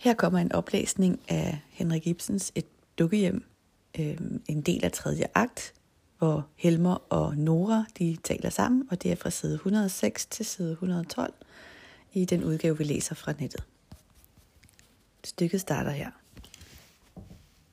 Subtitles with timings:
[0.00, 2.66] Her kommer en oplæsning af Henrik Ibsens Et
[2.98, 3.44] dukkehjem,
[3.98, 4.16] øh,
[4.48, 5.74] en del af tredje akt,
[6.18, 10.72] hvor Helmer og Nora de taler sammen, og det er fra side 106 til side
[10.72, 11.34] 112
[12.12, 13.64] i den udgave, vi læser fra nettet.
[15.24, 16.10] Stykket starter her.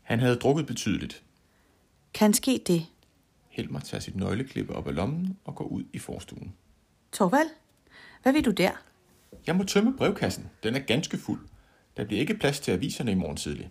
[0.02, 1.24] Han havde drukket betydeligt.
[2.14, 2.86] Kan ske det,
[3.48, 6.54] Helmer tager sit nøgleklippe op af lommen og går ud i forstuen.
[7.12, 7.50] Torvald?
[8.24, 8.72] Hvad vil du der?
[9.48, 10.50] Jeg må tømme brevkassen.
[10.64, 11.40] Den er ganske fuld.
[11.98, 13.70] Der bliver ikke plads til aviserne i morgen tidlig.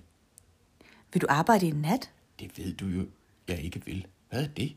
[1.12, 2.10] Vil du arbejde i nat?
[2.40, 3.06] Det ved du jo,
[3.48, 4.06] jeg ikke vil.
[4.28, 4.76] Hvad er det?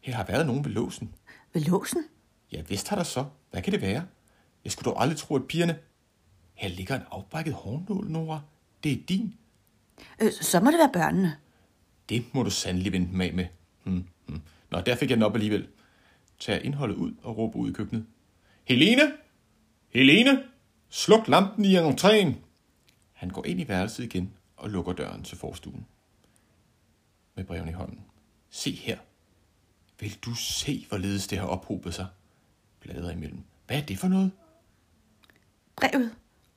[0.00, 1.14] Her har været nogen ved låsen.
[1.52, 2.04] Ved låsen?
[2.52, 3.24] Ja, vist har der så.
[3.50, 4.06] Hvad kan det være?
[4.64, 5.78] Jeg skulle dog aldrig tro, at pigerne...
[6.54, 8.40] Her ligger en afbrækket hornål, Nora.
[8.84, 9.34] Det er din.
[10.22, 11.36] Øh, så må det være børnene.
[12.08, 13.46] Det må du sandelig vente med med.
[13.84, 14.40] Hmm, hmm.
[14.70, 15.68] Nå, der fik jeg den op alligevel.
[16.38, 18.06] Tag indholdet ud og råber ud i køkkenet.
[18.64, 19.12] Helene!
[19.88, 20.42] Helene!
[20.94, 22.34] Sluk lampen i entréen!
[23.12, 25.86] Han går ind i værelset igen og lukker døren til forstuen.
[27.34, 28.00] Med breven i hånden.
[28.50, 28.98] Se her.
[30.00, 32.06] Vil du se, hvorledes det har ophobet sig?
[32.80, 33.44] Bladrer imellem.
[33.66, 34.30] Hvad er det for noget?
[35.76, 36.14] Brevet?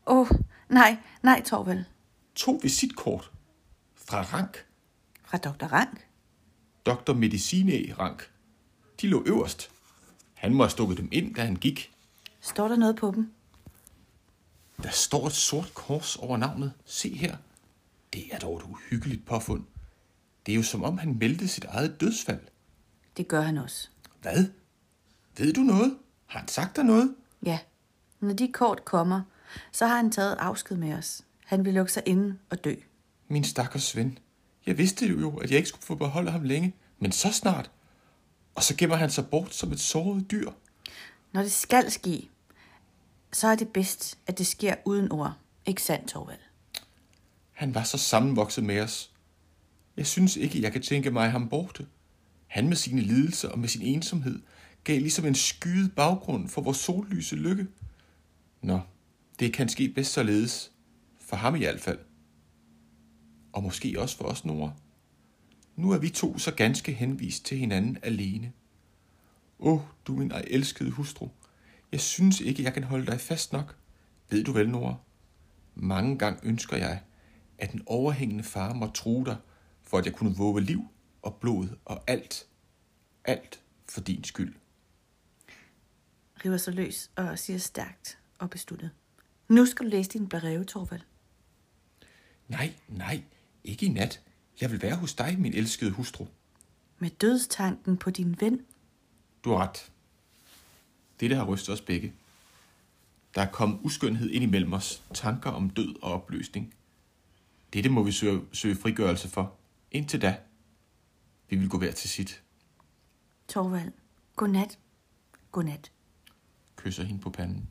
[0.07, 0.27] Åh, oh,
[0.69, 1.83] nej, nej, Torvald.
[2.35, 3.31] To visitkort.
[3.95, 4.65] Fra Rank.
[5.23, 5.65] Fra Dr.
[5.65, 6.07] Rank?
[6.85, 7.13] Dr.
[7.13, 8.31] Medicine Rank.
[9.01, 9.71] De lå øverst.
[10.33, 11.91] Han må have stukket dem ind, da han gik.
[12.41, 13.31] Står der noget på dem?
[14.83, 16.73] Der står et sort kors over navnet.
[16.85, 17.37] Se her.
[18.13, 19.63] Det er dog et uhyggeligt påfund.
[20.45, 22.41] Det er jo som om, han meldte sit eget dødsfald.
[23.17, 23.89] Det gør han også.
[24.21, 24.45] Hvad?
[25.37, 25.97] Ved du noget?
[26.25, 27.15] Har han sagt dig noget?
[27.45, 27.59] Ja,
[28.19, 29.21] når de kort kommer,
[29.71, 31.21] så har han taget afsked med os.
[31.45, 32.75] Han vil lukke sig inde og dø.
[33.27, 34.17] Min stakkels ven.
[34.65, 37.71] Jeg vidste jo, at jeg ikke skulle få beholde ham længe, men så snart.
[38.55, 40.51] Og så gemmer han sig bort som et såret dyr.
[41.31, 42.29] Når det skal ske,
[43.33, 45.33] så er det bedst, at det sker uden ord.
[45.65, 46.39] Ikke sandt, Torvald?
[47.51, 49.11] Han var så sammenvokset med os.
[49.97, 51.87] Jeg synes ikke, jeg kan tænke mig ham borte.
[52.47, 54.41] Han med sine lidelser og med sin ensomhed
[54.83, 57.67] gav ligesom en skyet baggrund for vores sollyse lykke.
[58.61, 58.79] Nå,
[59.39, 60.71] det kan ske bedst således.
[61.19, 61.99] For ham i hvert fald.
[63.53, 64.71] Og måske også for os, Nora.
[65.75, 68.51] Nu er vi to så ganske henvist til hinanden alene.
[69.59, 71.29] Åh, oh, du min ej elskede hustru.
[71.95, 73.75] Jeg synes ikke, jeg kan holde dig fast nok.
[74.29, 74.95] Ved du vel, Nora?
[75.75, 77.01] Mange gange ønsker jeg,
[77.57, 79.37] at den overhængende far må true dig,
[79.83, 80.87] for at jeg kunne våge liv
[81.21, 82.47] og blod og alt.
[83.25, 84.55] Alt for din skyld.
[86.45, 88.91] River sig løs og siger stærkt og besluttet.
[89.47, 91.01] Nu skal du læse din breve, Torvald.
[92.47, 93.23] Nej, nej,
[93.63, 94.21] ikke i nat.
[94.61, 96.25] Jeg vil være hos dig, min elskede hustru.
[96.99, 98.65] Med dødstanken på din ven.
[99.43, 99.91] Du har ret.
[101.19, 102.13] Dette har rystet os begge.
[103.35, 106.73] Der er kommet uskønhed ind imellem os, tanker om død og opløsning.
[107.73, 109.55] Dette må vi søge, søge frigørelse for.
[109.91, 110.37] Indtil da.
[111.49, 112.43] Vi vil gå hver til sit.
[113.47, 113.91] Torvald,
[114.35, 114.79] godnat.
[115.51, 115.91] Godnat.
[116.75, 117.69] Kysser hende på panden.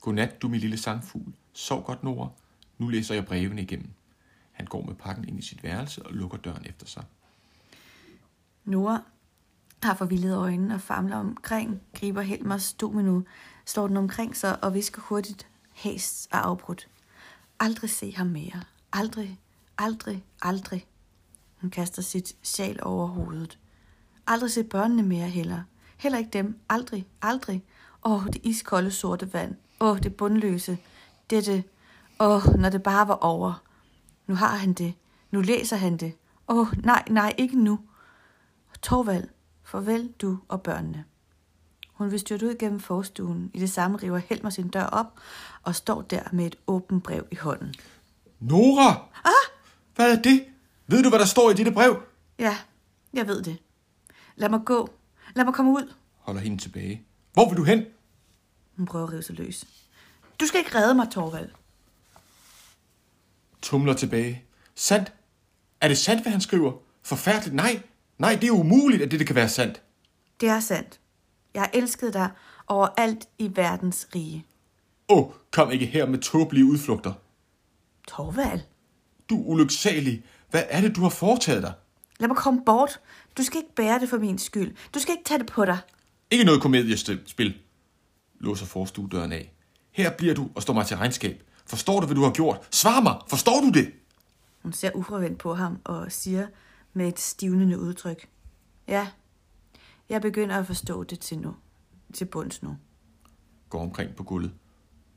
[0.00, 1.32] Godnat, du min lille sangfugl.
[1.52, 2.28] Sov godt, Nora.
[2.78, 3.90] Nu læser jeg brevene igennem.
[4.52, 7.04] Han går med pakken ind i sit værelse og lukker døren efter sig.
[8.64, 9.02] Nora
[9.82, 13.20] har forvildet øjnene og famler omkring, griber Helmers domino,
[13.64, 16.88] slår den omkring sig og visker hurtigt, hast og afbrudt.
[17.60, 18.62] Aldrig se ham mere.
[18.92, 19.40] Aldrig,
[19.78, 20.86] aldrig, aldrig.
[21.60, 23.58] Hun kaster sit sjal over hovedet.
[24.26, 25.62] Aldrig se børnene mere heller.
[25.96, 26.60] Heller ikke dem.
[26.68, 27.64] Aldrig, aldrig.
[28.04, 29.56] Åh, det iskolde sorte vand.
[29.80, 30.78] Åh, det bundløse.
[31.30, 31.64] Dette.
[32.20, 33.62] Åh, når det bare var over.
[34.26, 34.94] Nu har han det.
[35.30, 36.14] Nu læser han det.
[36.48, 37.80] Åh, nej, nej, ikke nu.
[38.82, 39.28] Torvald,
[39.66, 41.04] farvel du og børnene.
[41.92, 43.50] Hun vil styrte ud gennem forstuen.
[43.54, 45.20] I det samme river Helmer sin dør op
[45.62, 47.74] og står der med et åbent brev i hånden.
[48.40, 49.08] Nora!
[49.24, 49.52] Ah!
[49.94, 50.44] Hvad er det?
[50.86, 52.02] Ved du, hvad der står i dette brev?
[52.38, 52.58] Ja,
[53.12, 53.58] jeg ved det.
[54.36, 54.90] Lad mig gå.
[55.34, 55.92] Lad mig komme ud.
[56.18, 57.02] Holder hende tilbage.
[57.32, 57.84] Hvor vil du hen?
[58.76, 59.64] Hun prøver at rive sig løs.
[60.40, 61.50] Du skal ikke redde mig, Torvald.
[63.62, 64.44] Tumler tilbage.
[64.74, 65.12] Sandt?
[65.80, 66.72] Er det sandt, hvad han skriver?
[67.02, 67.54] Forfærdeligt?
[67.54, 67.82] Nej.
[68.18, 69.82] Nej, det er umuligt, at det kan være sandt.
[70.40, 71.00] Det er sandt.
[71.54, 72.30] Jeg elsket dig
[72.66, 74.46] over alt i verdens rige.
[75.08, 77.12] Åh, oh, kom ikke her med tåbelige udflugter.
[78.08, 78.60] Torvald,
[79.30, 80.24] Du ulyksalig.
[80.50, 81.72] Hvad er det, du har foretaget dig?
[82.18, 83.00] lad mig komme bort.
[83.38, 84.74] Du skal ikke bære det for min skyld.
[84.94, 85.78] Du skal ikke tage det på dig.
[86.30, 87.54] Ikke noget komediespil.
[88.40, 89.52] Låser forstuedøren af.
[89.92, 91.42] Her bliver du og står mig til regnskab.
[91.66, 92.68] Forstår du, hvad du har gjort?
[92.70, 93.14] Svar mig!
[93.28, 93.92] Forstår du det?
[94.62, 96.46] Hun ser uforvendt på ham og siger
[96.96, 98.28] med et stivnende udtryk.
[98.88, 99.08] Ja,
[100.08, 101.54] jeg begynder at forstå det til nu.
[102.14, 102.76] Til bunds nu.
[103.68, 104.52] Går omkring på gulvet.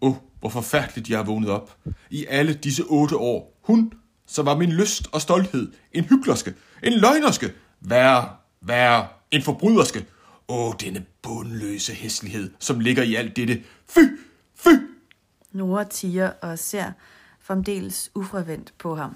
[0.02, 1.78] Åh, oh, hvor forfærdeligt jeg er vågnet op.
[2.10, 3.60] I alle disse otte år.
[3.62, 3.94] Hun,
[4.26, 5.72] så var min lyst og stolthed.
[5.92, 6.54] En hyggelerske.
[6.84, 7.54] En løgnerske.
[7.80, 9.08] Værre, værre.
[9.32, 10.06] En forbryderske.
[10.48, 13.64] Åh, denne bundløse hæslighed, som ligger i alt dette.
[13.88, 14.00] Fy,
[14.56, 14.70] fy!
[15.52, 16.92] Nora tiger og ser
[17.40, 19.16] fremdeles ufravendt på ham.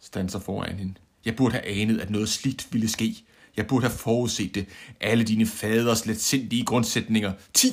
[0.00, 0.94] Stanser foran hende.
[1.26, 3.24] Jeg burde have anet, at noget slidt ville ske.
[3.56, 4.66] Jeg burde have forudset det.
[5.00, 7.32] Alle dine faders letsindige grundsætninger.
[7.54, 7.68] 10.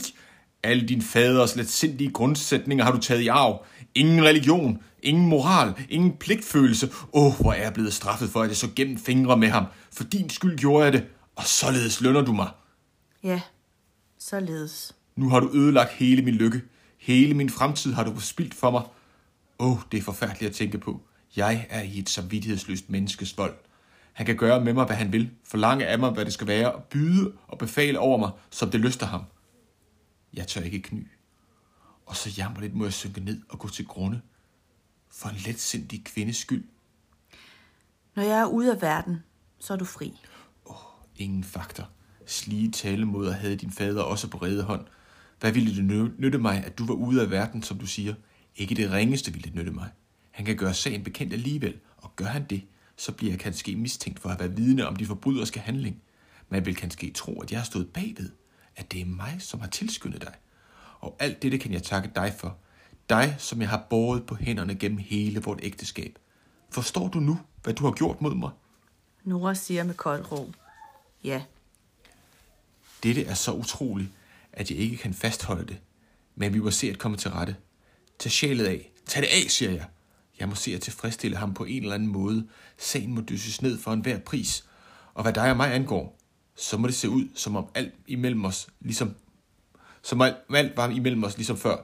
[0.64, 3.66] Alle dine faders letsindige grundsætninger har du taget i arv.
[3.96, 6.92] Ingen religion, ingen moral, ingen pligtfølelse.
[7.14, 9.66] Åh, oh, hvor er jeg blevet straffet for, at jeg så gennem fingre med ham.
[9.92, 11.06] For din skyld gjorde jeg det,
[11.36, 12.50] og således lønner du mig.
[13.24, 13.42] Ja,
[14.20, 14.96] således.
[15.16, 16.62] Nu har du ødelagt hele min lykke.
[16.98, 18.82] Hele min fremtid har du spildt for mig.
[19.60, 21.02] Åh, oh, det er forfærdeligt at tænke på.
[21.36, 23.56] Jeg er i et samvittighedsløst menneskes vold.
[24.14, 26.72] Han kan gøre med mig, hvad han vil, forlange af mig, hvad det skal være,
[26.72, 29.24] og byde og befale over mig, som det lyster ham.
[30.34, 31.08] Jeg tør ikke kny.
[32.06, 34.22] Og så jammerligt må jeg synke ned og gå til grunde.
[35.12, 36.64] For en letsindig kvindes skyld.
[38.16, 39.24] Når jeg er ude af verden,
[39.60, 40.14] så er du fri.
[40.66, 41.86] Åh, oh, ingen fakter.
[42.26, 44.86] Slige talemåder havde din fader også på rede hånd.
[45.40, 48.14] Hvad ville det nytte mig, at du var ude af verden, som du siger?
[48.56, 49.90] Ikke det ringeste ville det nytte mig.
[50.34, 52.64] Han kan gøre sagen bekendt alligevel, og gør han det,
[52.98, 56.02] så bliver jeg kanskje mistænkt for at være vidne om de forbryderske handling.
[56.50, 58.30] Man vil kanskje tro, at jeg har stået bagved,
[58.76, 60.34] at det er mig, som har tilskyndet dig.
[61.00, 62.58] Og alt dette kan jeg takke dig for.
[63.10, 66.20] Dig, som jeg har båret på hænderne gennem hele vort ægteskab.
[66.70, 68.52] Forstår du nu, hvad du har gjort mod mig?
[69.24, 70.52] Nora siger med kold ro.
[71.24, 71.44] Ja.
[73.04, 74.10] Dette er så utroligt,
[74.54, 75.78] at jeg ikke kan fastholde det.
[76.36, 77.56] Men vi må se at komme til rette.
[78.20, 78.92] Tag sjælet af.
[79.06, 79.86] Tag det af, siger jeg.
[80.44, 82.48] Jeg må se at tilfredsstille ham på en eller anden måde.
[82.78, 84.66] Sagen må dysses ned for enhver pris.
[85.14, 86.20] Og hvad dig og mig angår,
[86.56, 89.16] så må det se ud, som om alt imellem os, ligesom,
[90.02, 91.78] som alt, alt var imellem os ligesom før.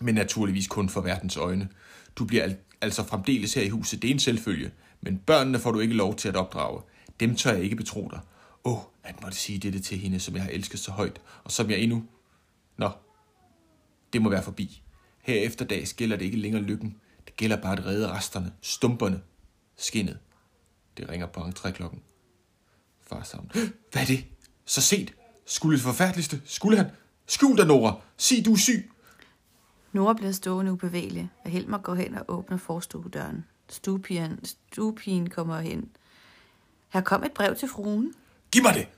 [0.00, 1.68] Men naturligvis kun for verdens øjne.
[2.16, 4.70] Du bliver al, altså fremdeles her i huset, det er en selvfølge.
[5.00, 6.82] Men børnene får du ikke lov til at opdrage.
[7.20, 8.20] Dem tør jeg ikke betro dig.
[8.64, 11.52] Åh, oh, at måtte sige dette til hende, som jeg har elsket så højt, og
[11.52, 12.04] som jeg endnu...
[12.76, 12.90] Nå,
[14.12, 14.82] det må være forbi.
[15.22, 16.96] Her efter dag gælder det ikke længere lykken.
[17.38, 19.22] Gælder bare at redde resterne, stumperne,
[19.76, 20.18] skinnet.
[20.96, 21.98] Det ringer på entréklokken.
[23.00, 23.50] Far savn.
[23.92, 24.24] Hvad er det?
[24.64, 25.14] Så set.
[25.46, 26.42] Skulle det forfærdeligste?
[26.44, 26.86] Skulle han?
[27.26, 28.00] Skjul dig, Nora.
[28.16, 28.90] Sig, du er syg.
[29.92, 33.44] Nora bliver stående ubevægelig, og Helmer går hen og åbner forstuedøren.
[33.68, 35.90] Stuepigen, stuepigen kommer hen.
[36.88, 38.14] Her kom et brev til fruen.
[38.52, 38.88] Giv mig det!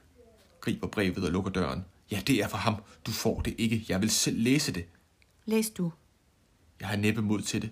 [0.61, 1.85] Griber brevet og lukker døren.
[2.11, 2.75] Ja, det er for ham.
[3.07, 3.85] Du får det ikke.
[3.89, 4.87] Jeg vil selv læse det.
[5.45, 5.93] Læs du.
[6.81, 7.71] Jeg har næppe mod til det.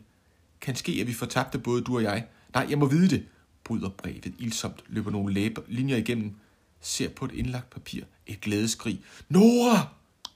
[0.61, 2.27] Kan ske, at vi fortabte både du og jeg.
[2.55, 3.27] Nej, jeg må vide det.
[3.65, 6.35] Bryder brevet ildsomt, løber nogle læber, linjer igennem,
[6.81, 9.01] ser på et indlagt papir, et glædeskrig.
[9.29, 9.89] Nora!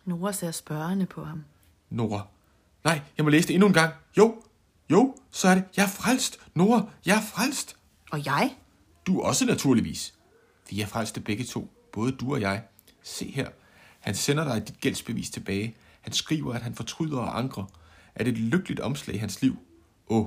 [0.05, 1.45] Nora ser spørgende på ham.
[1.91, 2.27] Nora.
[2.85, 3.95] Nej, jeg må læse det endnu en gang.
[4.19, 4.43] Jo,
[4.91, 5.65] jo, så er det.
[5.77, 6.41] Jeg er frelst.
[6.55, 7.77] Nora, jeg er frelst.
[8.11, 8.57] Og jeg?
[9.07, 10.15] Du også naturligvis.
[10.71, 12.63] Vi er frelste begge to, både du og jeg.
[13.03, 13.49] Se her.
[14.01, 15.77] Han sender dig dit gældsbevis tilbage.
[16.01, 17.65] Han skriver, at han fortryder og angrer.
[18.15, 19.57] Er det et lykkeligt omslag i hans liv?
[20.13, 20.27] Åh,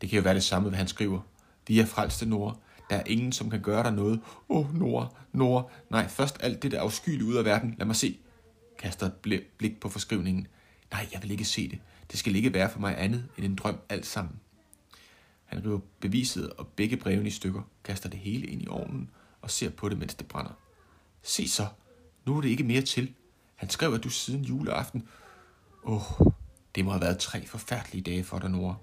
[0.00, 1.20] det kan jo være det samme, hvad han skriver.
[1.68, 2.56] Vi er frelste, Nora.
[2.90, 4.20] Der er ingen, som kan gøre dig noget.
[4.48, 5.64] Åh, Nora, Nora.
[5.90, 7.74] Nej, først alt det der afskyelige ud af verden.
[7.78, 8.18] Lad mig se.
[8.78, 10.46] Kaster et blik på forskrivningen.
[10.90, 11.78] Nej, jeg vil ikke se det.
[12.10, 14.40] Det skal ikke være for mig andet end en drøm alt sammen.
[15.44, 19.10] Han river beviset og begge brevene i stykker, kaster det hele ind i ovnen
[19.42, 20.52] og ser på det, mens det brænder.
[21.22, 21.66] Se så,
[22.26, 23.14] nu er det ikke mere til.
[23.54, 25.08] Han skrev, at du siden juleaften...
[25.84, 26.26] Åh, oh,
[26.74, 28.74] det må have været tre forfærdelige dage for dig, Nora.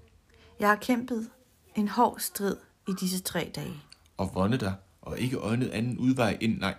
[0.60, 1.30] Jeg har kæmpet
[1.74, 2.56] en hård strid
[2.88, 3.74] i disse tre dage.
[4.16, 6.74] Og vondet dig, og ikke øjnet anden udvej ind, nej.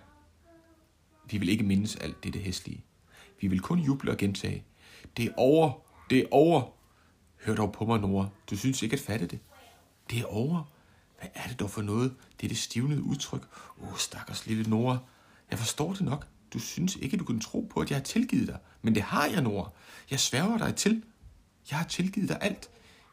[1.29, 2.83] Vi vil ikke mindes alt det hæslige.
[3.41, 4.63] Vi vil kun juble og gentage.
[5.17, 5.71] Det er over,
[6.09, 6.71] det er over.
[7.45, 8.27] Hør dog på mig, Nora.
[8.49, 9.39] Du synes ikke at fatte det.
[10.09, 10.63] Det er over.
[11.19, 12.15] Hvad er det dog for noget?
[12.39, 13.47] Det er det stivnede udtryk.
[13.81, 14.97] Åh, oh, stakkers lille Nora.
[15.51, 16.27] Jeg forstår det nok.
[16.53, 18.57] Du synes ikke, du kan tro på, at jeg har tilgivet dig.
[18.81, 19.69] Men det har jeg, Nora.
[20.11, 21.03] Jeg sværger dig til.
[21.71, 22.69] Jeg har tilgivet dig alt.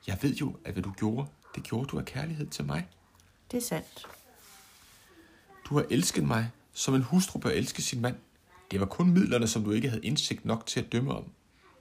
[0.07, 2.89] Jeg ved jo, at hvad du gjorde, det gjorde du af kærlighed til mig.
[3.51, 4.07] Det er sandt.
[5.69, 8.17] Du har elsket mig, som en hustru bør elske sin mand.
[8.71, 11.25] Det var kun midlerne, som du ikke havde indsigt nok til at dømme om.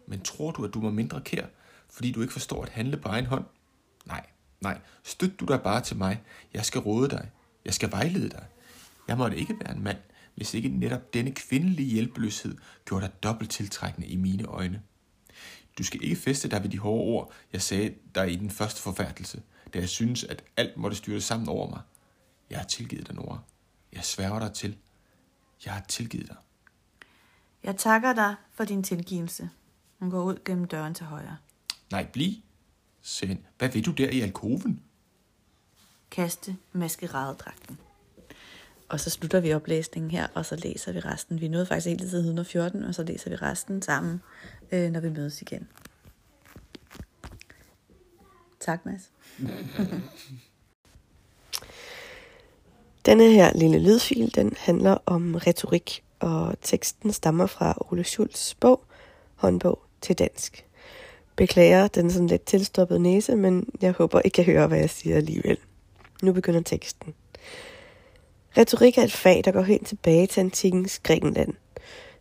[0.07, 1.45] Men tror du, at du var mindre kær,
[1.89, 3.45] fordi du ikke forstår at handle på egen hånd?
[4.05, 4.25] Nej,
[4.61, 4.79] nej.
[5.03, 6.23] Støt du dig bare til mig.
[6.53, 7.31] Jeg skal råde dig.
[7.65, 8.45] Jeg skal vejlede dig.
[9.07, 9.97] Jeg måtte ikke være en mand,
[10.35, 14.81] hvis ikke netop denne kvindelige hjælpeløshed gjorde dig dobbelt tiltrækkende i mine øjne.
[15.77, 18.81] Du skal ikke feste dig ved de hårde ord, jeg sagde dig i den første
[18.81, 19.41] forfærdelse,
[19.73, 21.81] da jeg synes, at alt måtte styre sammen over mig.
[22.49, 23.39] Jeg har tilgivet dig, Nora.
[23.93, 24.77] Jeg sværger dig til.
[25.65, 26.35] Jeg har tilgivet dig.
[27.63, 29.49] Jeg takker dig for din tilgivelse.
[29.99, 31.37] Hun går ud gennem døren til højre.
[31.91, 32.33] Nej, bliv.
[33.01, 34.83] Svend, hvad vil du der i alkoven?
[36.11, 37.77] Kaste maskeradedragten.
[38.89, 41.41] Og så slutter vi oplæsningen her, og så læser vi resten.
[41.41, 44.21] Vi nåede faktisk helt til 114, og så læser vi resten sammen,
[44.71, 45.67] øh, når vi mødes igen.
[48.59, 49.11] Tak, Mads.
[53.05, 58.83] Denne her lille lydfil, den handler om retorik, og teksten stammer fra Ole Schultz bog,
[59.35, 60.65] håndbog til dansk.
[61.35, 65.15] Beklager den sådan lidt tilstoppede næse, men jeg håber I kan høre, hvad jeg siger
[65.15, 65.57] alligevel.
[66.21, 67.13] Nu begynder teksten.
[68.57, 71.53] Retorik er et fag, der går helt tilbage til antikkens Grækenland.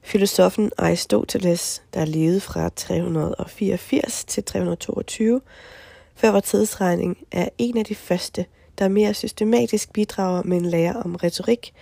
[0.02, 5.40] Filosofen Aristoteles, der levede fra 384 til 322,
[6.14, 8.46] før vores tidsregning, er en af de første,
[8.78, 11.72] der mere systematisk bidrager med en lære om retorik,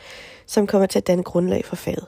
[0.46, 2.06] som kommer til at danne grundlag for faget.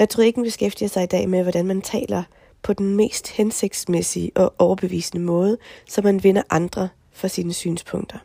[0.00, 2.22] Retorikken beskæftiger sig i dag med, hvordan man taler
[2.62, 5.58] på den mest hensigtsmæssige og overbevisende måde,
[5.88, 8.18] så man vinder andre for sine synspunkter.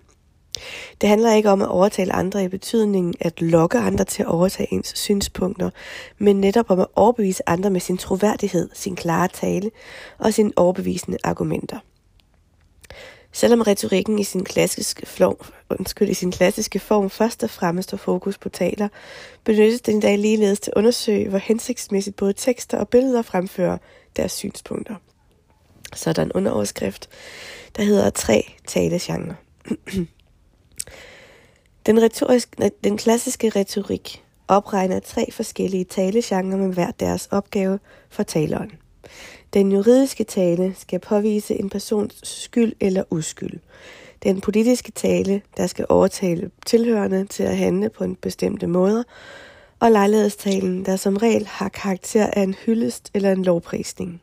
[1.02, 4.74] Det handler ikke om at overtale andre i betydningen at lokke andre til at overtage
[4.74, 5.70] ens synspunkter,
[6.18, 9.72] men netop om at overbevise andre med sin troværdighed, sin klare tale
[10.18, 11.80] og sine overbevisende argumenter.
[13.34, 15.38] Selvom retorikken i sin klassiske form,
[15.70, 18.88] undskyld, i sin klassiske form først og fremmest har fokus på taler,
[19.44, 23.78] benyttes den i dag ligeledes til at undersøge, hvor hensigtsmæssigt både tekster og billeder fremfører
[24.16, 24.96] deres synspunkter.
[25.96, 27.10] Så er der en underoverskrift,
[27.76, 29.36] der hedder tre talegenre.
[31.86, 38.72] den, retorisk, den klassiske retorik opregner tre forskellige talegenre med hver deres opgave for taleren.
[39.54, 43.60] Den juridiske tale skal påvise en persons skyld eller uskyld.
[44.24, 49.06] Den politiske tale, der skal overtale tilhørende til at handle på en bestemt måde,
[49.80, 54.22] og lejlighedstalen, der som regel har karakter af en hyldest eller en lovprisning.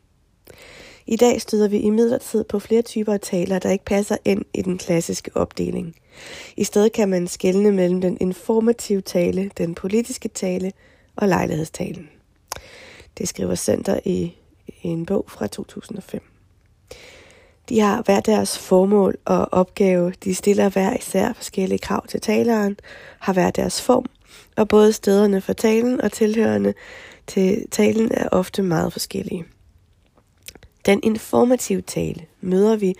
[1.11, 4.61] I dag støder vi i på flere typer af taler, der ikke passer ind i
[4.61, 5.95] den klassiske opdeling.
[6.57, 10.71] I stedet kan man skelne mellem den informative tale, den politiske tale
[11.15, 12.09] og lejlighedstalen.
[13.17, 14.35] Det skriver Center i
[14.81, 16.21] en bog fra 2005.
[17.69, 20.13] De har hver deres formål og opgave.
[20.23, 22.77] De stiller hver især forskellige krav til taleren,
[23.19, 24.05] har hver deres form,
[24.57, 26.73] og både stederne for talen og tilhørende
[27.27, 29.45] til talen er ofte meget forskellige.
[30.89, 32.95] Den informative tale møder vi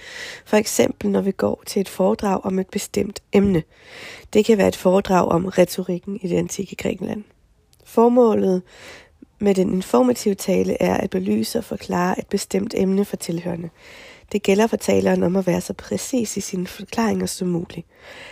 [0.45, 3.63] for eksempel, når vi går til et foredrag om et bestemt emne.
[4.33, 7.23] Det kan være et foredrag om retorikken i det antikke Grækenland.
[7.85, 8.61] Formålet
[9.39, 13.69] med den informative tale er at belyse og forklare et bestemt emne for tilhørende.
[14.31, 17.87] Det gælder for taleren om at være så præcis i sine forklaringer som muligt,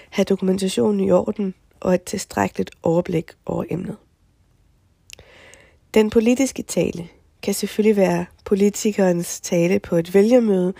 [0.09, 3.97] have dokumentationen i orden og et tilstrækkeligt overblik over emnet.
[5.93, 7.07] Den politiske tale
[7.41, 10.73] kan selvfølgelig være politikernes tale på et vælgermøde,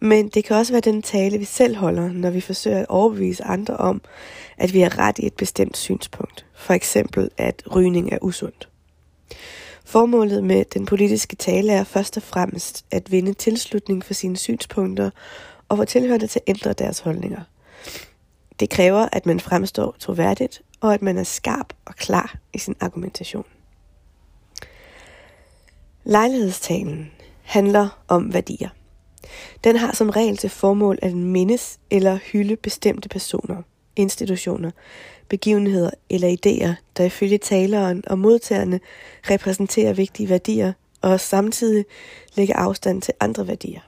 [0.00, 3.44] men det kan også være den tale, vi selv holder, når vi forsøger at overbevise
[3.44, 4.00] andre om,
[4.56, 6.46] at vi har ret i et bestemt synspunkt.
[6.54, 8.68] For eksempel, at rygning er usundt.
[9.84, 15.10] Formålet med den politiske tale er først og fremmest at vinde tilslutning for sine synspunkter
[15.68, 17.40] og få tilhørende til at ændre deres holdninger.
[18.60, 22.76] Det kræver, at man fremstår troværdigt, og at man er skarp og klar i sin
[22.80, 23.44] argumentation.
[26.08, 27.10] Lejlighedstalen
[27.42, 28.68] handler om værdier.
[29.64, 33.62] Den har som regel til formål at mindes eller hylde bestemte personer,
[33.96, 34.70] institutioner,
[35.28, 38.80] begivenheder eller idéer, der ifølge taleren og modtagerne
[39.30, 41.84] repræsenterer vigtige værdier og samtidig
[42.34, 43.80] lægger afstand til andre værdier.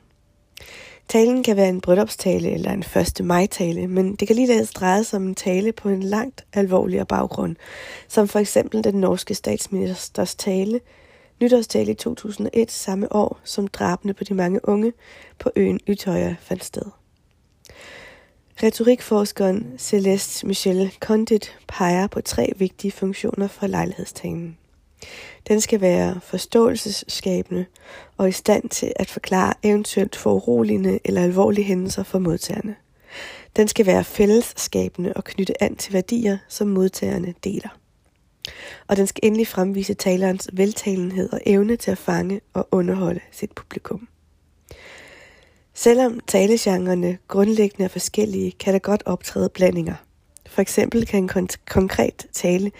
[1.08, 2.84] Talen kan være en bryllupstale eller en
[3.20, 3.24] 1.
[3.24, 7.56] maj-tale, men det kan ligeledes dreje sig om en tale på en langt alvorligere baggrund,
[8.08, 10.80] som for eksempel den norske statsministers tale,
[11.40, 14.92] nytårstale i 2001 samme år, som drabene på de mange unge
[15.38, 16.82] på øen Utøya fandt sted.
[18.62, 24.58] Retorikforskeren Celeste Michelle Condit peger på tre vigtige funktioner for lejlighedstalen.
[25.48, 27.66] Den skal være forståelsesskabende
[28.16, 32.76] og i stand til at forklare eventuelt foruroligende eller alvorlige hændelser for modtagerne.
[33.56, 37.78] Den skal være fællesskabende og knytte an til værdier, som modtagerne deler.
[38.86, 43.52] Og den skal endelig fremvise talerens veltalenhed og evne til at fange og underholde sit
[43.52, 44.08] publikum.
[45.74, 49.94] Selvom talegenrerne grundlæggende er forskellige, kan der godt optræde blandinger.
[50.46, 52.70] For eksempel kan en kon- konkret tale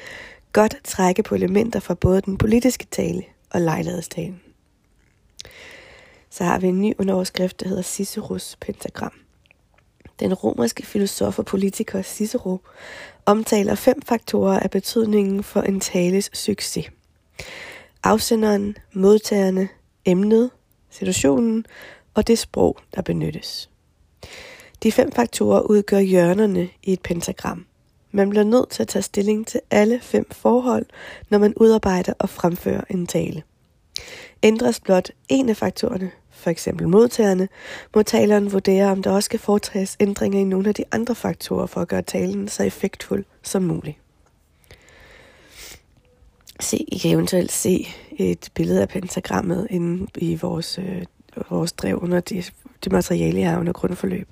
[0.53, 4.41] godt trække på elementer fra både den politiske tale og lejlighedstalen.
[6.31, 9.13] Så har vi en ny underoverskrift, der hedder Ciceros pentagram.
[10.21, 12.59] Den romerske filosof og politiker Cicero
[13.27, 16.91] omtaler fem faktorer af betydningen for en tales succes.
[18.03, 19.69] Afsenderen, modtagerne,
[20.05, 20.51] emnet,
[20.91, 21.67] situationen
[22.15, 23.71] og det sprog, der benyttes.
[24.83, 27.67] De fem faktorer udgør hjørnerne i et pentagram.
[28.11, 30.87] Man bliver nødt til at tage stilling til alle fem forhold,
[31.31, 33.43] når man udarbejder og fremfører en tale.
[34.43, 36.11] Ændres blot en af faktorerne,
[36.49, 37.49] for eksempel modtagerne,
[37.95, 41.67] må taleren vurdere, om der også skal foretages ændringer i nogle af de andre faktorer
[41.67, 43.97] for at gøre talen så effektfuld som muligt.
[46.61, 51.03] Se, I kan eventuelt se et billede af pentagrammet inde i vores, øh,
[51.51, 52.53] vores drev under det,
[52.85, 54.29] det materiale, jeg har under grundforløb.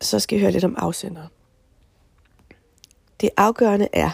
[0.00, 1.26] Så skal I høre lidt om afsender.
[3.20, 4.10] Det afgørende er,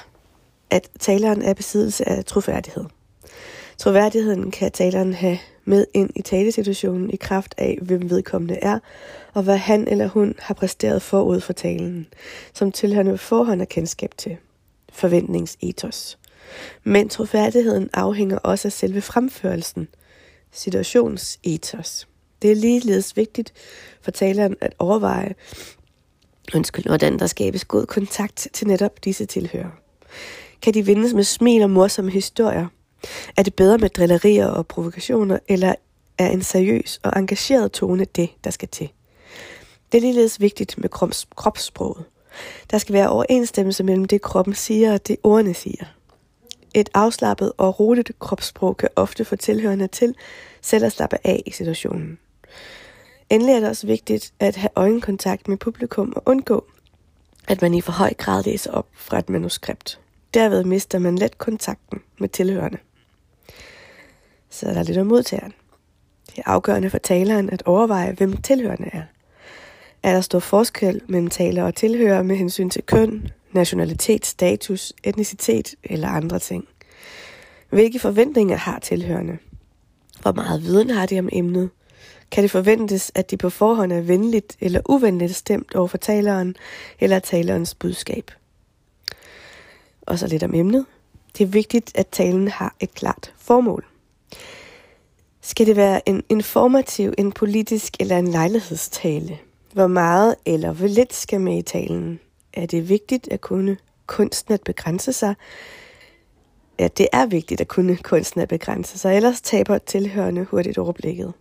[0.71, 2.85] at taleren er besiddelse af troværdighed.
[3.79, 8.79] Troværdigheden kan taleren have med ind i talesituationen i kraft af, hvem vedkommende er,
[9.33, 12.07] og hvad han eller hun har præsteret forud for talen,
[12.55, 14.37] som tilhørende forhånd er kendskab til.
[14.93, 16.19] Forventningsetos.
[16.85, 19.89] Men troværdigheden afhænger også af selve fremførelsen,
[20.53, 22.09] situationsetos.
[22.43, 23.53] Det er ligeledes vigtigt
[24.03, 25.35] for taleren at overveje,
[26.55, 29.71] undskyld, hvordan der skabes god kontakt til netop disse tilhører.
[30.63, 32.67] Kan de vindes med smil og morsomme historier?
[33.37, 35.75] Er det bedre med drillerier og provokationer, eller
[36.19, 38.89] er en seriøs og engageret tone det, der skal til?
[39.93, 42.05] Det er ligeledes vigtigt med krops, kropssproget.
[42.71, 45.85] Der skal være overensstemmelse mellem det, kroppen siger og det, ordene siger.
[46.75, 50.15] Et afslappet og roligt kropssprog kan ofte få tilhørende til
[50.63, 52.19] selv at slappe af i situationen.
[53.31, 56.65] Endelig er det også vigtigt at have øjenkontakt med publikum og undgå,
[57.49, 60.01] at man i for høj grad læser op fra et manuskript.
[60.35, 62.79] Derved mister man let kontakten med tilhørende.
[64.55, 65.53] Så er der lidt om modtageren.
[66.27, 69.03] Det er afgørende for taleren at overveje, hvem tilhørende er.
[70.03, 75.75] Er der stor forskel mellem taler og tilhører med hensyn til køn, nationalitet, status, etnicitet
[75.85, 76.69] eller andre ting?
[77.69, 79.39] Hvilke forventninger har tilhørende?
[80.23, 81.71] Hvor meget viden har de om emnet?
[82.31, 86.57] Kan det forventes, at de på forhånd er venligt eller uvenligt stemt over for taleren
[87.01, 88.31] eller talerens budskab?
[90.03, 90.87] Og så lidt om emnet.
[91.39, 93.85] Det er vigtigt, at talen har et klart formål.
[95.47, 99.39] Skal det være en informativ, en politisk eller en lejlighedstale?
[99.73, 102.21] Hvor meget eller hvor lidt skal med i talen?
[102.53, 103.77] Er det vigtigt at kunne
[104.07, 105.35] kunsten at begrænse sig?
[106.79, 111.33] Ja, det er vigtigt at kunne kunsten at begrænse sig, ellers taber tilhørende hurtigt overblikket.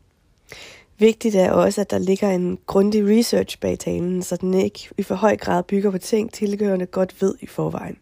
[0.98, 5.04] Vigtigt er også, at der ligger en grundig research bag talen, så den ikke i
[5.04, 7.98] for høj grad bygger på ting, tilhørende godt ved i forvejen.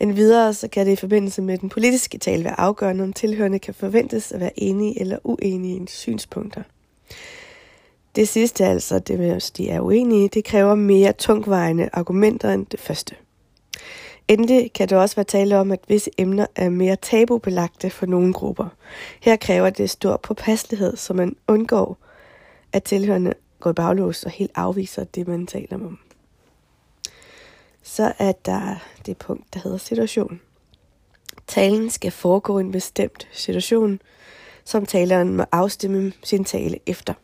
[0.00, 3.74] Endvidere så kan det i forbindelse med den politiske tale være afgørende, om tilhørende kan
[3.74, 6.62] forventes at være enige eller uenige i synspunkter.
[8.16, 12.66] Det sidste, altså det med, at de er uenige, det kræver mere tungvejende argumenter end
[12.66, 13.14] det første.
[14.28, 18.32] Endelig kan det også være tale om, at visse emner er mere tabubelagte for nogle
[18.32, 18.66] grupper.
[19.20, 21.98] Her kræver det stor påpasselighed, så man undgår,
[22.72, 25.98] at tilhørende går i baglås og helt afviser det, man taler om.
[27.82, 30.40] Så er der det punkt, der hedder situation.
[31.46, 34.00] Talen skal foregå i en bestemt situation,
[34.64, 37.14] som taleren må afstemme sin tale efter.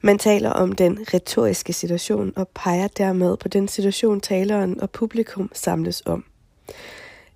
[0.00, 5.50] Man taler om den retoriske situation og peger dermed på den situation, taleren og publikum
[5.52, 6.24] samles om.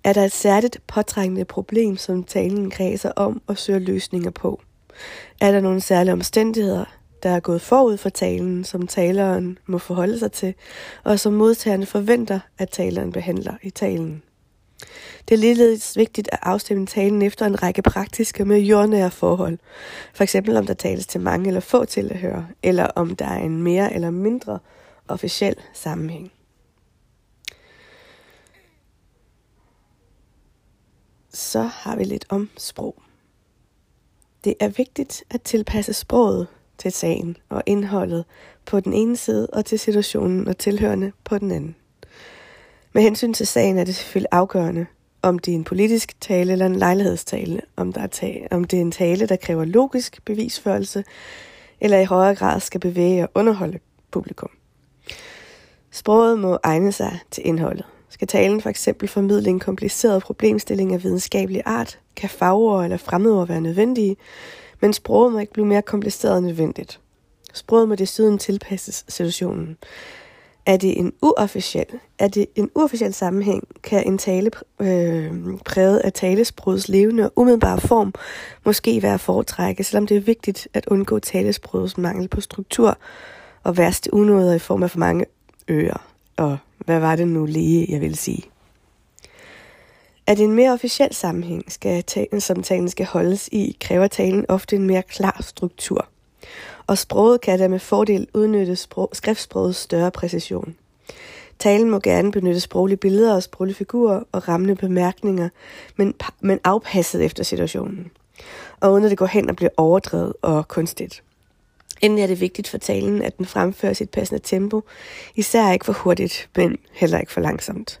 [0.03, 4.61] Er der et særligt påtrængende problem, som talen kredser om og søger løsninger på?
[5.41, 6.85] Er der nogle særlige omstændigheder,
[7.23, 10.53] der er gået forud for talen, som taleren må forholde sig til,
[11.03, 14.23] og som modtagerne forventer, at taleren behandler i talen?
[15.27, 19.57] Det er ligeledes vigtigt at afstemme talen efter en række praktiske med jordnære forhold.
[20.13, 23.63] For eksempel om der tales til mange eller få tilhører, eller om der er en
[23.63, 24.59] mere eller mindre
[25.07, 26.31] officiel sammenhæng.
[31.33, 33.01] Så har vi lidt om sprog.
[34.43, 36.47] Det er vigtigt at tilpasse sproget
[36.79, 38.25] til sagen og indholdet
[38.65, 41.75] på den ene side og til situationen og tilhørende på den anden.
[42.93, 44.85] Med hensyn til sagen er det selvfølgelig afgørende,
[45.21, 48.77] om det er en politisk tale eller en lejlighedstale, om, der er tale, om det
[48.77, 51.03] er en tale, der kræver logisk bevisførelse,
[51.81, 53.79] eller i højere grad skal bevæge og underholde
[54.11, 54.49] publikum.
[55.91, 57.85] Sproget må egne sig til indholdet.
[58.09, 63.47] Skal talen for eksempel formidle en kompliceret problemstilling af videnskabelig art, kan fagord eller fremmedord
[63.47, 64.17] være nødvendige,
[64.81, 66.99] men sproget må ikke blive mere kompliceret end nødvendigt.
[67.53, 69.77] Sproget må desuden tilpasses situationen.
[70.65, 71.85] Er det en uofficiel,
[72.19, 75.31] er det en uofficiel sammenhæng, kan en tale øh,
[75.65, 78.13] præget af talesprogets levende og umiddelbare form
[78.65, 82.97] måske være foretrækket, selvom det er vigtigt at undgå talesprogets mangel på struktur
[83.63, 85.25] og værste unåder i form af for mange
[85.69, 86.07] ører.
[86.37, 88.48] Og hvad var det nu lige, jeg ville sige?
[90.29, 94.75] At en mere officiel sammenhæng, skal talen, som talen skal holdes i, kræver talen ofte
[94.75, 96.07] en mere klar struktur.
[96.87, 100.75] Og sproget kan da med fordel udnytte sprog, skriftsprogets større præcision.
[101.59, 105.49] Talen må gerne benytte sproglige billeder og sproglige figurer og rammende bemærkninger,
[105.95, 108.11] men, men afpasset efter situationen.
[108.79, 111.23] Og uden at det går hen og bliver overdrevet og kunstigt.
[112.01, 114.83] Endelig er det vigtigt for talen, at den fremfører sit passende tempo,
[115.35, 117.99] især ikke for hurtigt, men heller ikke for langsomt.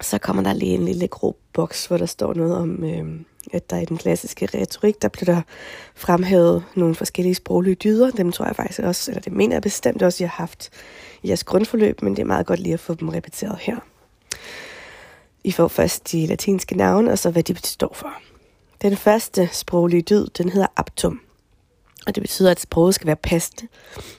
[0.00, 3.20] Så kommer der lige en lille grå boks, hvor der står noget om, øh,
[3.52, 5.42] at der i den klassiske retorik, der bliver der
[5.94, 8.10] fremhævet nogle forskellige sproglige dyder.
[8.10, 10.70] Dem tror jeg faktisk også, eller det mener jeg bestemt også, jeg har haft
[11.22, 13.76] i jeres grundforløb, men det er meget godt lige at få dem repeteret her.
[15.44, 18.12] I får først de latinske navne, og så hvad de står for.
[18.82, 21.20] Den første sproglige dyd, den hedder aptum.
[22.06, 23.68] Og det betyder, at sproget skal være passende,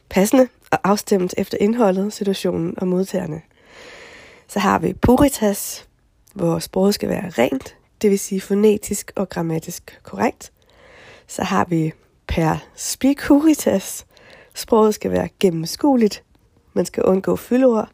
[0.09, 3.41] passende og afstemt efter indholdet, situationen og modtagerne.
[4.47, 5.87] Så har vi puritas,
[6.33, 10.51] hvor sproget skal være rent, det vil sige fonetisk og grammatisk korrekt.
[11.27, 11.91] Så har vi
[12.27, 14.05] per spicuritas,
[14.55, 16.23] sproget skal være gennemskueligt,
[16.73, 17.89] man skal undgå fyldord,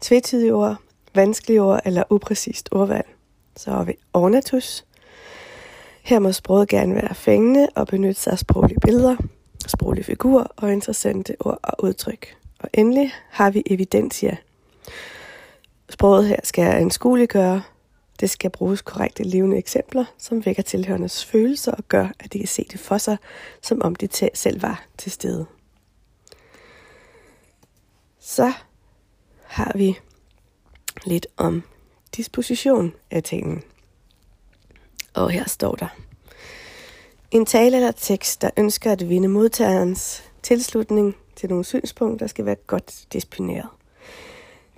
[0.00, 0.76] tvetydige ord,
[1.14, 3.06] vanskelige ord eller upræcist ordvalg.
[3.56, 4.84] Så har vi ornatus,
[6.02, 9.16] her må sproget gerne være fængende og benytte sig af sproglige billeder,
[9.66, 12.36] sproglige figurer og interessante ord og udtryk.
[12.58, 14.36] Og endelig har vi evidentia.
[15.90, 17.62] Sproget her skal anskueliggøre.
[18.20, 22.48] Det skal bruges korrekte levende eksempler, som vækker tilhørendes følelser og gør, at de kan
[22.48, 23.16] se det for sig,
[23.62, 25.46] som om de selv var til stede.
[28.20, 28.52] Så
[29.44, 29.98] har vi
[31.04, 31.62] lidt om
[32.16, 33.62] disposition af talen.
[35.14, 35.88] Og her står der.
[37.30, 42.56] En tale eller tekst, der ønsker at vinde modtagerens tilslutning til nogle synspunkter, skal være
[42.66, 43.68] godt disponeret.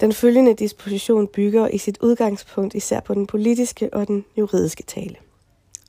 [0.00, 5.16] Den følgende disposition bygger i sit udgangspunkt især på den politiske og den juridiske tale.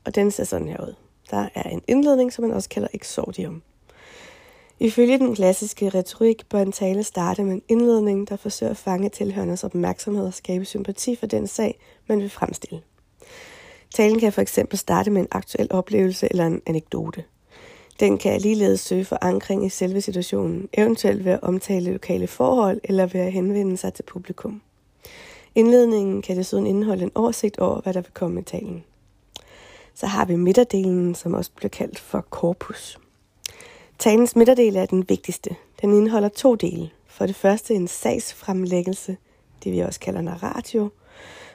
[0.05, 0.93] Og den ser sådan her ud.
[1.31, 3.61] Der er en indledning, som man også kalder exordium.
[4.79, 9.09] Ifølge den klassiske retorik bør en tale starte med en indledning, der forsøger at fange
[9.09, 12.81] tilhørendes opmærksomhed og skabe sympati for den sag, man vil fremstille.
[13.93, 17.23] Talen kan for eksempel starte med en aktuel oplevelse eller en anekdote.
[17.99, 23.05] Den kan ligeledes søge forankring i selve situationen, eventuelt ved at omtale lokale forhold eller
[23.05, 24.61] ved at henvende sig til publikum.
[25.55, 28.83] Indledningen kan desuden indeholde en oversigt over, hvad der vil komme i talen.
[29.93, 32.99] Så har vi midterdelen, som også bliver kaldt for korpus.
[33.99, 35.55] Talens midterdel er den vigtigste.
[35.81, 36.89] Den indeholder to dele.
[37.07, 39.17] For det første en sagsfremlæggelse,
[39.63, 40.89] det vi også kalder narratio,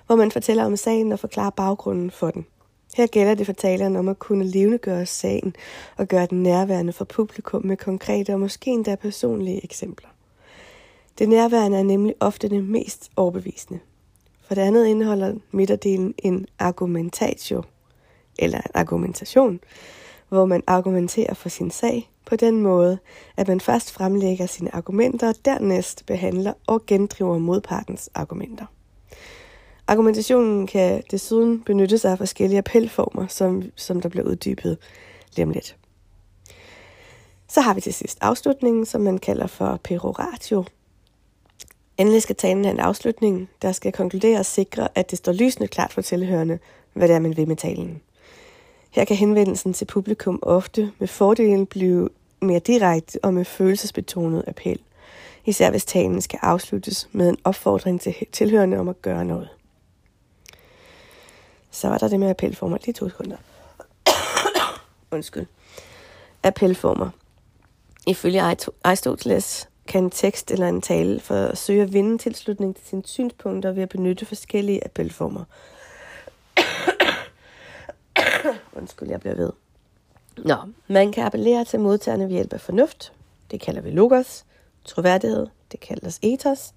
[0.07, 2.47] hvor man fortæller om sagen og forklarer baggrunden for den.
[2.97, 5.57] Her gælder det for taleren om at kunne levendegøre sagen
[5.97, 10.09] og gøre den nærværende for publikum med konkrete og måske endda personlige eksempler.
[11.19, 13.81] Det nærværende er nemlig ofte det mest overbevisende.
[14.47, 17.63] For det andet indeholder midterdelen en argumentatio,
[18.39, 19.61] eller en argumentation,
[20.29, 22.99] hvor man argumenterer for sin sag på den måde,
[23.37, 28.67] at man først fremlægger sine argumenter og dernæst behandler og gendriver modpartens argumenter.
[29.89, 34.79] Argumentationen kan desuden benytte sig af forskellige appelformer, som, som der bliver uddybet
[35.37, 35.77] lige om lidt.
[37.49, 40.65] Så har vi til sidst afslutningen, som man kalder for peroratio.
[41.99, 45.69] Endelig skal talen have en afslutning, der skal konkludere og sikre, at det står lysende
[45.69, 46.59] klart for tilhørende,
[46.93, 48.01] hvad det er, man vil med talen.
[48.91, 52.09] Her kan henvendelsen til publikum ofte med fordelen blive
[52.43, 54.81] mere direkte og med følelsesbetonet appel,
[55.45, 59.49] især hvis talen skal afsluttes med en opfordring til tilhørende om at gøre noget.
[61.71, 62.79] Så var der det med appelformer.
[62.85, 63.37] Lige to sekunder.
[65.11, 65.47] Undskyld.
[66.43, 67.11] Appelformer.
[68.07, 68.43] Ifølge
[68.85, 73.83] Aristoteles kan en tekst eller en tale forsøge at vinde tilslutning til sine synspunkter ved
[73.83, 75.45] at benytte forskellige appelformer.
[78.79, 79.53] Undskyld, jeg bliver ved.
[80.45, 80.57] Nå,
[80.89, 83.13] man kan appellere til modtagerne ved hjælp af fornuft.
[83.51, 84.45] Det kalder vi logos.
[84.85, 85.47] Troværdighed.
[85.73, 86.73] Det kaldes ethos.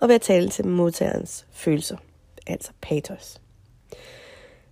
[0.00, 1.96] Og ved at tale til modtagerens følelser.
[2.46, 3.40] Altså pathos.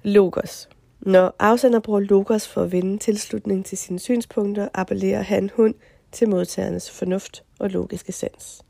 [0.04, 0.68] Logos.
[1.00, 5.74] Når afsender bruger logos for at vinde tilslutning til sine synspunkter, appellerer han hun
[6.12, 8.62] til modtagernes fornuft og logiske sans.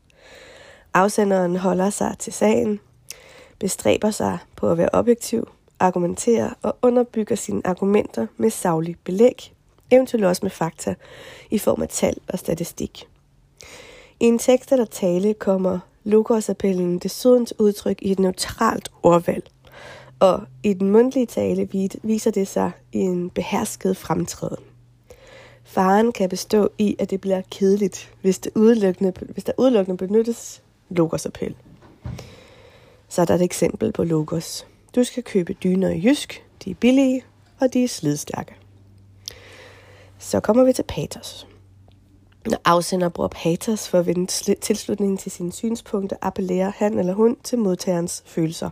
[0.93, 2.79] Afsenderen holder sig til sagen,
[3.59, 5.47] bestræber sig på at være objektiv,
[5.79, 9.53] argumenterer og underbygger sine argumenter med saglig belæg,
[9.91, 10.95] eventuelt også med fakta
[11.51, 13.07] i form af tal og statistik.
[14.19, 19.49] I en tekst eller tale kommer logosappellen desuden til udtryk i et neutralt ordvalg,
[20.23, 21.69] og i den mundtlige tale
[22.03, 24.63] viser det sig i en behersket fremtræden.
[25.63, 30.61] Faren kan bestå i, at det bliver kedeligt, hvis, det udelukkende, hvis der udelukkende benyttes
[30.89, 31.55] logosappel.
[33.09, 34.65] Så er der et eksempel på logos.
[34.95, 36.43] Du skal købe dyner i jysk.
[36.65, 37.23] De er billige,
[37.59, 38.55] og de er slidstærke.
[40.19, 41.47] Så kommer vi til patos.
[42.45, 47.37] Når afsender bruger patos for at vinde tilslutningen til sine synspunkter, appellerer han eller hun
[47.43, 48.69] til modtagerens følelser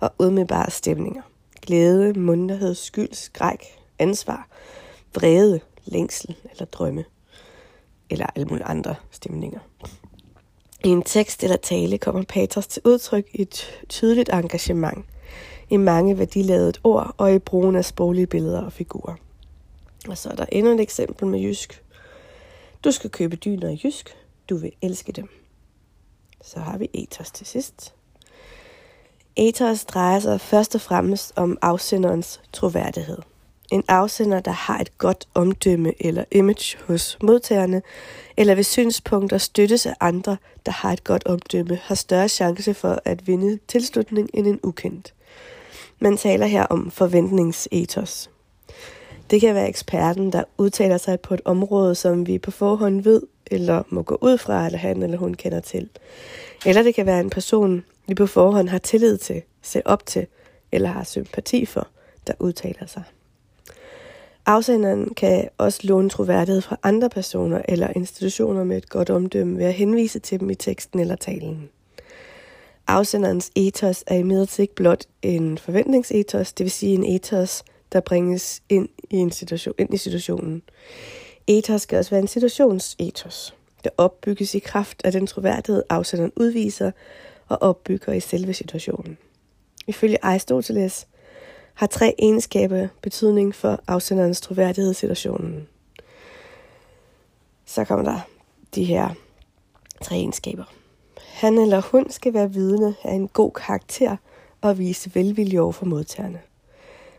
[0.00, 1.22] og umiddelbare stemninger.
[1.62, 3.64] Glæde, munterhed, skyld, skræk,
[3.98, 4.48] ansvar,
[5.14, 7.04] vrede, længsel eller drømme.
[8.10, 9.60] Eller alle mulige andre stemninger.
[10.84, 15.04] I en tekst eller tale kommer patos til udtryk i et tydeligt engagement,
[15.70, 19.14] i mange værdiladet ord og i brugen af sproglige billeder og figurer.
[20.08, 21.84] Og så er der endnu et eksempel med jysk.
[22.84, 24.16] Du skal købe dyner i jysk.
[24.48, 25.28] Du vil elske dem.
[26.44, 27.94] Så har vi ethos til sidst.
[29.36, 33.18] Ethos drejer sig først og fremmest om afsenderens troværdighed.
[33.70, 37.82] En afsender, der har et godt omdømme eller image hos modtagerne,
[38.36, 43.02] eller ved synspunkter støttes af andre, der har et godt omdømme, har større chance for
[43.04, 45.14] at vinde tilslutning end en ukendt.
[45.98, 48.30] Man taler her om forventningsetos.
[49.30, 53.22] Det kan være eksperten, der udtaler sig på et område, som vi på forhånd ved,
[53.46, 55.88] eller må gå ud fra, at han eller hun kender til.
[56.66, 60.26] Eller det kan være en person, vi på forhånd har tillid til, ser op til,
[60.72, 61.88] eller har sympati for,
[62.26, 63.02] der udtaler sig.
[64.46, 69.64] Afsenderen kan også låne troværdighed fra andre personer eller institutioner med et godt omdømme ved
[69.64, 71.70] at henvise til dem i teksten eller talen.
[72.86, 78.62] Afsenderens ethos er imidlertid ikke blot en forventningsethos, det vil sige en ethos, der bringes
[78.68, 80.62] ind i, en situation, ind i situationen.
[81.46, 86.90] Ethos skal også være en situationsethos, der opbygges i kraft af den troværdighed, afsenderen udviser
[87.50, 89.18] og opbygger i selve situationen.
[89.86, 91.06] Ifølge Aristoteles
[91.74, 95.68] har tre egenskaber betydning for afsenderens troværdighed i situationen.
[97.66, 98.20] Så kommer der
[98.74, 99.08] de her
[100.02, 100.64] tre egenskaber.
[101.18, 104.16] Han eller hun skal være vidne af en god karakter
[104.60, 106.40] og vise velvilje over for modtagerne.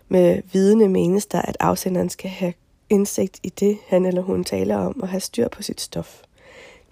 [0.08, 2.54] Med vidne menes der, at afsenderen skal have
[2.90, 6.22] indsigt i det, han eller hun taler om, og have styr på sit stof.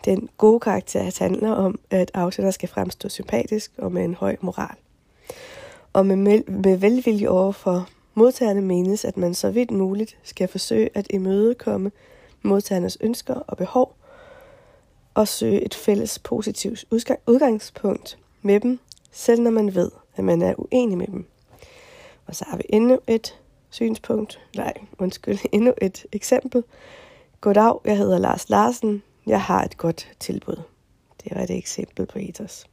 [0.06, 4.76] Den gode karakter handler om, at afsender skal fremstå sympatisk og med en høj moral.
[5.94, 11.08] Og med, med velvilje overfor modtagerne menes, at man så vidt muligt skal forsøge at
[11.10, 11.92] imødekomme
[12.42, 13.96] modtagernes ønsker og behov,
[15.14, 16.86] og søge et fælles positivt
[17.28, 18.80] udgangspunkt med dem,
[19.12, 21.26] selv når man ved, at man er uenig med dem.
[22.26, 26.64] Og så har vi endnu et synspunkt, nej, undskyld, endnu et eksempel.
[27.42, 30.62] Goddag, jeg hedder Lars Larsen, jeg har et godt tilbud.
[31.24, 32.66] Det var et eksempel på ethos.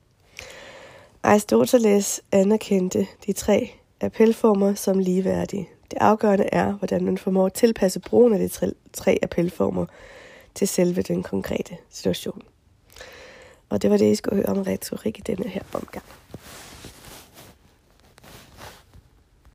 [1.23, 5.69] Aristoteles anerkendte de tre appelformer som ligeværdige.
[5.91, 9.87] Det afgørende er, hvordan man formår at tilpasse brugen af de tre, tre appelformer
[10.55, 12.43] til selve den konkrete situation.
[13.69, 16.05] Og det var det, I skulle høre om retorik i denne her omgang.